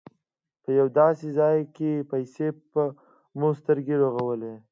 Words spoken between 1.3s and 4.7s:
ځای پسې مو سترګې رغولې.